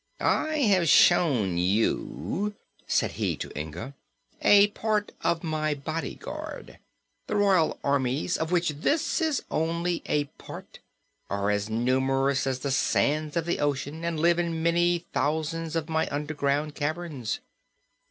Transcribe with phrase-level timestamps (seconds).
[0.19, 2.55] "I have shown you,"
[2.87, 3.93] said he to Inga,
[4.41, 6.79] "a part of my bodyguard.
[7.27, 10.79] The royal armies, of which this is only a part,
[11.29, 15.87] are as numerous as the sands of the ocean, and live in many thousands of
[15.87, 17.39] my underground caverns.